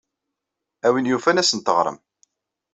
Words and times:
A 0.85 0.87
win 0.91 1.09
yufan 1.09 1.37
ad 1.37 1.41
asen-teɣrem. 1.45 1.97